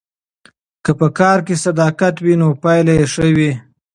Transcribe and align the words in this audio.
که 0.83 0.91
په 0.99 1.07
کار 1.19 1.37
کې 1.47 1.55
صداقت 1.65 2.15
وي 2.25 2.33
نو 2.41 2.47
پایله 2.63 2.93
یې 2.99 3.05
ښه 3.13 3.27
وي. 3.35 3.51